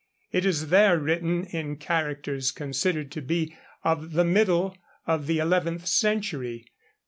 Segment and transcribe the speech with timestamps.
[0.31, 5.85] It is there written in characters considered to be of the middle of the eleventh
[5.85, 6.65] century.